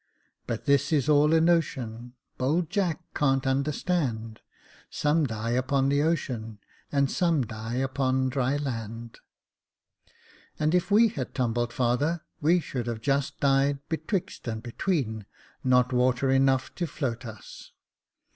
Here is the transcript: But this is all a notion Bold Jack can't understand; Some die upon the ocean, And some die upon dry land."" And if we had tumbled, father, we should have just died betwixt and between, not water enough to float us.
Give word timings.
But 0.47 0.65
this 0.65 0.91
is 0.91 1.07
all 1.07 1.31
a 1.31 1.39
notion 1.39 2.13
Bold 2.39 2.71
Jack 2.71 3.03
can't 3.13 3.45
understand; 3.45 4.39
Some 4.89 5.27
die 5.27 5.51
upon 5.51 5.89
the 5.89 6.01
ocean, 6.01 6.57
And 6.91 7.11
some 7.11 7.43
die 7.43 7.75
upon 7.75 8.29
dry 8.29 8.57
land."" 8.57 9.19
And 10.59 10.73
if 10.73 10.89
we 10.89 11.09
had 11.09 11.35
tumbled, 11.35 11.71
father, 11.71 12.21
we 12.41 12.59
should 12.59 12.87
have 12.87 13.01
just 13.01 13.39
died 13.39 13.77
betwixt 13.89 14.47
and 14.47 14.63
between, 14.63 15.27
not 15.63 15.93
water 15.93 16.31
enough 16.31 16.73
to 16.73 16.87
float 16.87 17.23
us. 17.23 17.71